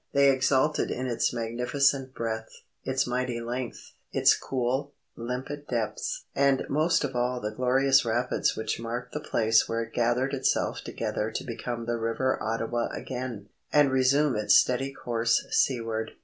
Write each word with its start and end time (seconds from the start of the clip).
They 0.13 0.31
exulted 0.31 0.89
in 0.89 1.05
its 1.05 1.31
magnificent 1.31 2.15
breadth, 2.15 2.49
its 2.83 3.05
mighty 3.05 3.39
length, 3.39 3.91
its 4.11 4.35
cool, 4.35 4.93
limpid 5.15 5.67
depths, 5.67 6.25
and 6.35 6.65
most 6.69 7.03
of 7.03 7.15
all 7.15 7.39
the 7.39 7.51
glorious 7.51 8.03
rapids 8.03 8.57
which 8.57 8.79
marked 8.79 9.13
the 9.13 9.19
place 9.19 9.69
where 9.69 9.83
it 9.83 9.93
gathered 9.93 10.33
itself 10.33 10.81
together 10.83 11.29
to 11.29 11.43
become 11.43 11.85
the 11.85 11.97
River 11.99 12.41
Ottawa 12.41 12.87
again, 12.91 13.49
and 13.71 13.91
resume 13.91 14.35
its 14.35 14.55
steady 14.55 14.91
course 14.91 15.45
seaward. 15.51 16.09